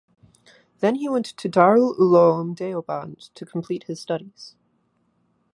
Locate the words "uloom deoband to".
1.95-3.45